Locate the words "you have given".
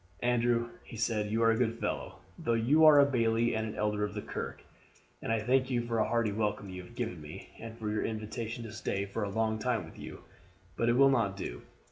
6.71-7.21